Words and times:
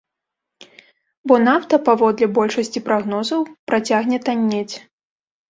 Бо 1.31 1.37
нафта, 1.47 1.79
паводле 1.89 2.25
большасці 2.39 2.83
прагнозаў, 2.89 3.39
працягне 3.71 4.17
таннець. 4.27 4.75